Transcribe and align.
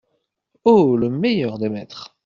Oh! 0.65 0.95
le 0.97 1.11
meilleur 1.11 1.59
des 1.59 1.69
maîtres! 1.69 2.17